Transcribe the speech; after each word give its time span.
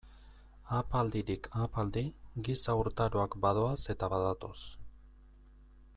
Ahapaldirik 0.77 1.49
ahapaldi 1.57 2.03
giza 2.47 2.77
urtaroak 2.85 3.39
badoaz 3.45 3.79
eta 3.95 4.11
badatoz. 4.15 4.59